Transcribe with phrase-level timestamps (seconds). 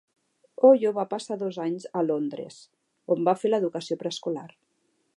[0.69, 2.59] Oyo va passar dos anys a Londres,
[3.17, 4.49] on va fer l'educació preescolar.